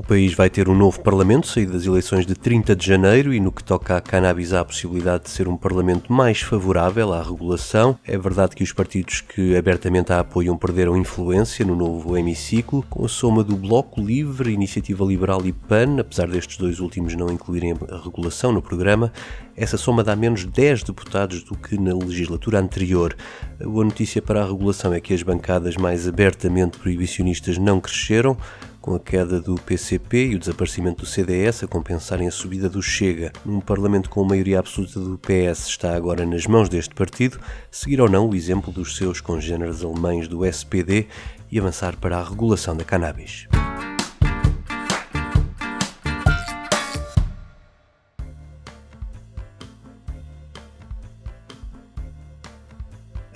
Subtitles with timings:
[0.00, 3.38] O país vai ter um novo Parlamento, saído das eleições de 30 de janeiro, e
[3.38, 7.22] no que toca à cannabis, há a possibilidade de ser um Parlamento mais favorável à
[7.22, 7.98] regulação.
[8.06, 13.04] É verdade que os partidos que abertamente a apoiam perderam influência no novo hemiciclo, com
[13.04, 17.74] a soma do Bloco Livre, Iniciativa Liberal e PAN, apesar destes dois últimos não incluírem
[17.90, 19.12] a regulação no programa,
[19.54, 23.14] essa soma dá menos 10 deputados do que na legislatura anterior.
[23.62, 28.34] A boa notícia para a regulação é que as bancadas mais abertamente proibicionistas não cresceram
[28.80, 32.82] com a queda do PCP e o desaparecimento do CDS a compensarem a subida do
[32.82, 33.32] Chega.
[33.46, 37.38] Um Parlamento com maioria absoluta do PS está agora nas mãos deste partido,
[37.70, 41.06] seguir ou não o exemplo dos seus congêneres alemães do SPD
[41.50, 43.46] e avançar para a regulação da cannabis.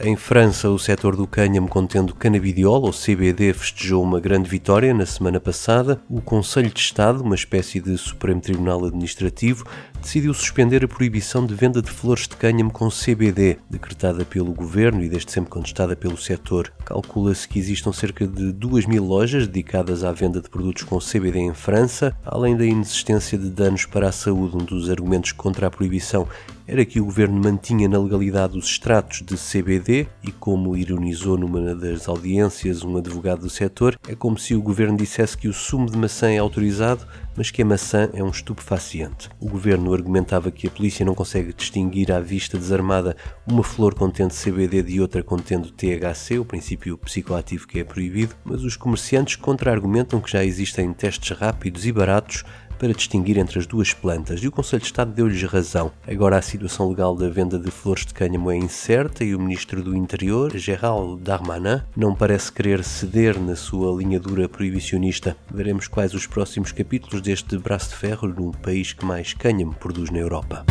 [0.06, 5.06] Em França, o setor do cânhamo contendo canabidiol, ou CBD, festejou uma grande vitória na
[5.06, 5.98] semana passada.
[6.10, 9.64] O Conselho de Estado, uma espécie de Supremo Tribunal Administrativo,
[10.02, 15.02] decidiu suspender a proibição de venda de flores de cânhamo com CBD, decretada pelo governo
[15.02, 16.70] e desde sempre contestada pelo setor.
[16.84, 21.38] Calcula-se que existam cerca de 2 mil lojas dedicadas à venda de produtos com CBD
[21.38, 24.56] em França, além da inexistência de danos para a saúde.
[24.56, 26.28] Um dos argumentos contra a proibição
[26.66, 31.74] era que o governo mantinha na legalidade os extratos de CBD e, como ironizou numa
[31.74, 35.90] das audiências um advogado do setor, é como se o governo dissesse que o sumo
[35.90, 37.06] de maçã é autorizado,
[37.36, 39.28] mas que a maçã é um estupefaciente.
[39.40, 44.34] O governo argumentava que a polícia não consegue distinguir à vista desarmada uma flor contendo
[44.34, 50.20] CBD de outra contendo THC, o princípio psicoativo que é proibido, mas os comerciantes contra-argumentam
[50.20, 52.44] que já existem testes rápidos e baratos
[52.78, 55.92] para distinguir entre as duas plantas e o Conselho de Estado deu-lhes razão.
[56.06, 59.82] Agora a situação legal da venda de flores de cânhamo é incerta e o Ministro
[59.82, 65.36] do Interior, Gerald Darmanin, não parece querer ceder na sua linha dura proibicionista.
[65.52, 70.10] Veremos quais os próximos capítulos deste braço de ferro no país que mais cânhamo produz
[70.10, 70.64] na Europa.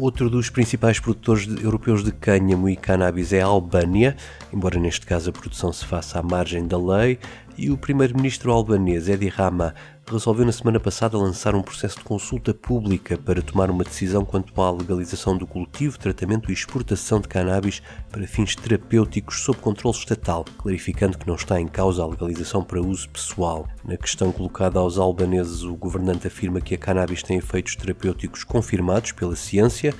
[0.00, 4.16] Outro dos principais produtores de, europeus de cânhamo e cannabis é a Albânia,
[4.50, 7.18] embora neste caso a produção se faça à margem da lei,
[7.54, 9.74] e o primeiro-ministro albanês Edi Rama
[10.14, 14.60] resolveu na semana passada lançar um processo de consulta pública para tomar uma decisão quanto
[14.60, 20.44] à legalização do cultivo, tratamento e exportação de cannabis para fins terapêuticos sob controle estatal,
[20.58, 23.68] clarificando que não está em causa a legalização para uso pessoal.
[23.84, 29.12] Na questão colocada aos albaneses, o governante afirma que a cannabis tem efeitos terapêuticos confirmados
[29.12, 29.94] pela ciência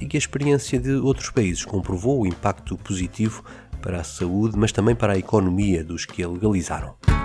[0.00, 3.44] e que a experiência de outros países comprovou o impacto positivo
[3.82, 7.15] para a saúde, mas também para a economia dos que a legalizaram.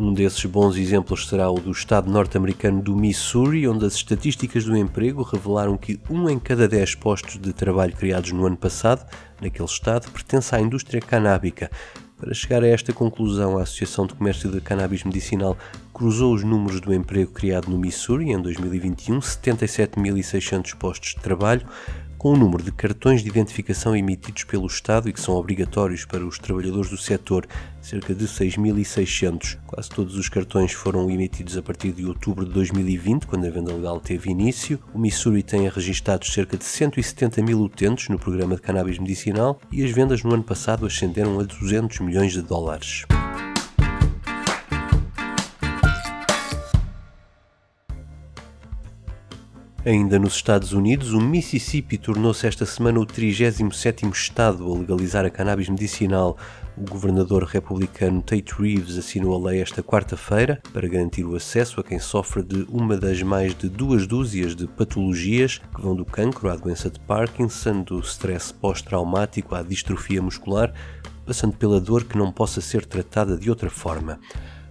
[0.00, 4.76] Um desses bons exemplos será o do estado norte-americano do Missouri, onde as estatísticas do
[4.76, 9.04] emprego revelaram que um em cada dez postos de trabalho criados no ano passado,
[9.42, 11.68] naquele estado, pertence à indústria canábica.
[12.16, 15.58] Para chegar a esta conclusão, a Associação de Comércio de Cannabis Medicinal
[15.92, 21.66] cruzou os números do emprego criado no Missouri em 2021, 77.600 postos de trabalho,
[22.18, 26.26] com o número de cartões de identificação emitidos pelo Estado e que são obrigatórios para
[26.26, 27.46] os trabalhadores do setor,
[27.80, 29.56] cerca de 6.600.
[29.66, 33.72] Quase todos os cartões foram emitidos a partir de outubro de 2020, quando a venda
[33.72, 34.80] legal teve início.
[34.92, 39.84] O Missouri tem registrado cerca de 170 mil utentes no programa de cannabis medicinal e
[39.84, 43.04] as vendas no ano passado ascenderam a 200 milhões de dólares.
[49.88, 55.30] Ainda nos Estados Unidos, o Mississippi tornou-se esta semana o 37º estado a legalizar a
[55.30, 56.36] cannabis medicinal.
[56.76, 61.82] O governador republicano Tate Reeves assinou a lei esta quarta-feira para garantir o acesso a
[61.82, 66.50] quem sofre de uma das mais de duas dúzias de patologias que vão do cancro
[66.50, 70.70] à doença de Parkinson, do stress pós-traumático à distrofia muscular,
[71.24, 74.20] passando pela dor que não possa ser tratada de outra forma.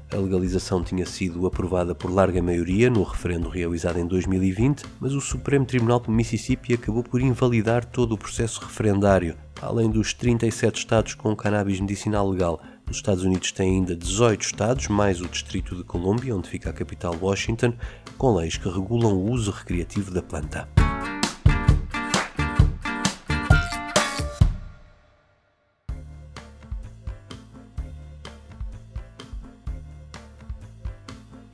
[0.09, 5.19] A legalização tinha sido aprovada por larga maioria no referendo realizado em 2020, mas o
[5.19, 9.35] Supremo Tribunal do Mississippi acabou por invalidar todo o processo referendário.
[9.61, 14.87] Além dos 37 estados com cannabis medicinal legal, os Estados Unidos têm ainda 18 estados,
[14.87, 17.73] mais o Distrito de Colômbia, onde fica a capital Washington,
[18.17, 20.76] com leis que regulam o uso recreativo da planta.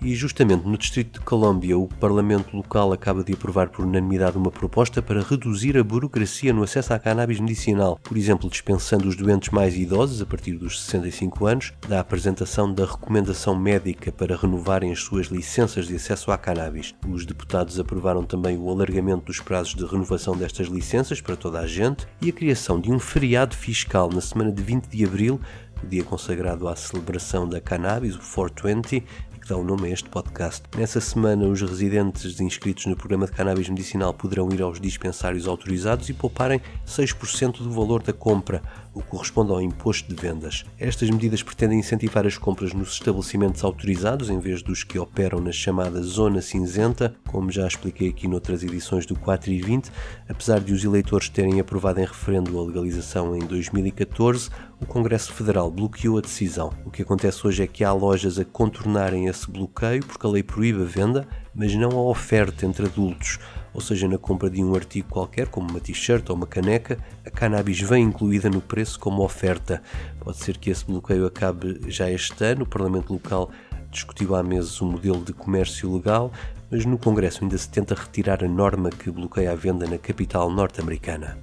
[0.04, 4.52] E justamente no Distrito de Colômbia, o Parlamento local acaba de aprovar por unanimidade uma
[4.52, 9.50] proposta para reduzir a burocracia no acesso à cannabis medicinal, por exemplo, dispensando os doentes
[9.52, 15.00] mais idosos, a partir dos 65 anos, da apresentação da recomendação médica para renovarem as
[15.00, 16.94] suas licenças de acesso à cannabis.
[17.08, 21.66] Os deputados aprovaram também o alargamento dos prazos de renovação destas licenças para toda a
[21.66, 25.40] gente e a criação de um feriado fiscal na semana de 20 de abril
[25.88, 29.04] dia consagrado à celebração da cannabis, o 420,
[29.44, 30.64] que dá o nome a este podcast.
[30.78, 36.08] Nessa semana, os residentes inscritos no programa de cannabis medicinal poderão ir aos dispensários autorizados
[36.08, 38.62] e pouparem 6% do valor da compra
[38.94, 40.66] o que corresponde ao imposto de vendas.
[40.80, 45.52] Estas medidas pretendem incentivar as compras nos estabelecimentos autorizados em vez dos que operam na
[45.52, 49.92] chamada zona cinzenta, como já expliquei aqui noutras edições do 4 e 20.
[50.30, 54.50] Apesar de os eleitores terem aprovado em referendo a legalização em 2014,
[54.80, 56.72] o Congresso Federal bloqueou a decisão.
[56.86, 60.44] O que acontece hoje é que há lojas a contornarem esse bloqueio porque a lei
[60.44, 63.40] proíbe a venda, mas não a oferta entre adultos
[63.74, 67.30] ou seja, na compra de um artigo qualquer, como uma t-shirt ou uma caneca, a
[67.30, 69.82] cannabis vem incluída no preço como oferta.
[70.20, 72.64] Pode ser que esse bloqueio acabe já este ano.
[72.64, 73.50] O Parlamento Local
[73.90, 76.32] discutiu há meses o um modelo de comércio legal,
[76.70, 80.50] mas no Congresso ainda se tenta retirar a norma que bloqueia a venda na capital
[80.52, 81.38] norte-americana.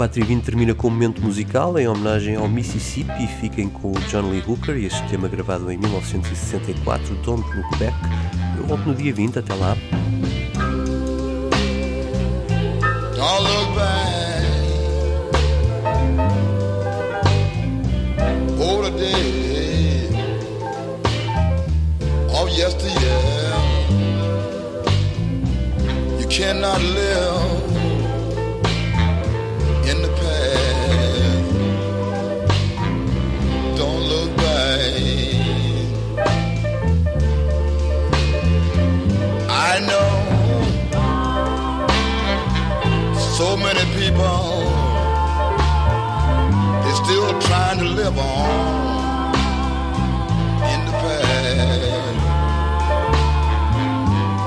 [0.00, 3.26] O 4 e 20 termina com um momento musical em homenagem ao Mississippi.
[3.38, 7.94] Fiquem com o John Lee Hooker e este tema gravado em 1964, Don't Look Back.
[8.56, 9.76] Eu volto no dia 20, até lá.
[13.14, 14.00] Don't look back
[18.56, 20.08] the day
[22.32, 23.52] of yesteryear.
[26.18, 27.39] You cannot live
[44.00, 44.64] people,
[46.82, 49.34] they're still trying to live on
[50.72, 52.16] in the past.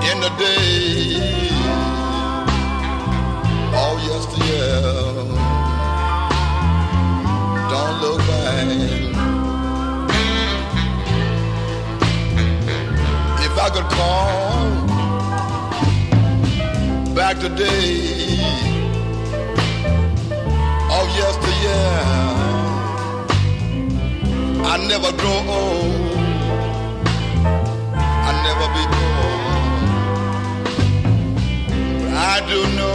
[0.09, 1.49] In the day,
[3.81, 4.81] oh yesteryear,
[7.71, 8.67] don't look back.
[13.47, 14.63] If I could call
[17.13, 18.72] back today
[21.63, 22.03] yeah.
[24.73, 26.17] I never grow old.
[28.27, 29.83] I never be gone.
[32.01, 32.92] But I do know.